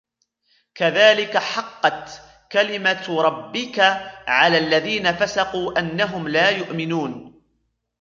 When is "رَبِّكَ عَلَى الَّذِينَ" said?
3.09-5.13